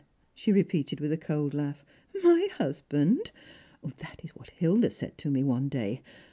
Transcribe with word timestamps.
she 0.33 0.51
repeated, 0.51 0.99
with 0.99 1.11
a 1.11 1.15
cold 1.15 1.53
laugh— 1.53 1.85
"my 2.23 2.47
hus 2.57 2.81
band! 2.81 3.31
That 3.83 4.21
is 4.23 4.31
what 4.31 4.49
Hilda 4.49 4.89
said 4.89 5.15
to 5.19 5.29
me 5.29 5.43
one 5.43 5.69
day. 5.69 6.01